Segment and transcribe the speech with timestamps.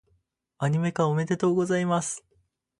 [0.57, 2.25] アニメ化、おめでとうございます！